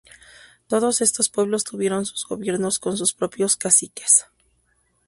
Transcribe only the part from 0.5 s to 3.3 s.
Todos estos pueblos tuvieron sus gobiernos con sus